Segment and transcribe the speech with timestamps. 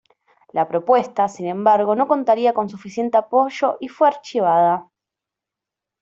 [0.53, 4.89] La propuesta, sin embargo, no contaría con suficiente apoyo y fue archivada.